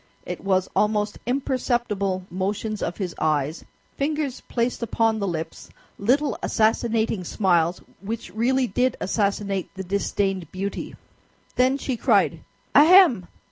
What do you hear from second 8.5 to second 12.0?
did assassinate the disdained beauty. Then she